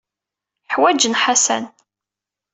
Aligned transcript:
Ḥwajen 0.73 1.17
Ḥasan. 1.21 1.65